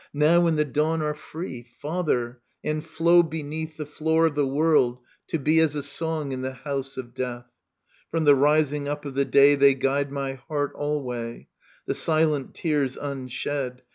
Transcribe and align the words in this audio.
Now 0.15 0.47
in 0.47 0.55
the 0.55 0.65
dawn 0.65 1.03
are 1.03 1.13
free, 1.13 1.61
Father, 1.61 2.41
and 2.63 2.83
flow 2.83 3.21
beneath 3.21 3.77
The 3.77 3.85
floor 3.85 4.25
of 4.25 4.33
the 4.33 4.47
world, 4.47 4.97
to 5.27 5.37
be 5.37 5.59
As 5.59 5.75
a 5.75 5.83
song 5.83 6.31
in 6.31 6.41
the 6.41 6.53
house 6.53 6.97
of 6.97 7.13
Death: 7.13 7.45
From 8.09 8.23
the 8.23 8.33
rising 8.33 8.87
up 8.87 9.05
of 9.05 9.13
the 9.13 9.25
day 9.25 9.53
They 9.53 9.75
guide 9.75 10.11
my 10.11 10.33
heart 10.33 10.71
alway. 10.73 11.49
The 11.85 11.93
silent 11.93 12.55
tears 12.55 12.97
unshed. 12.97 13.83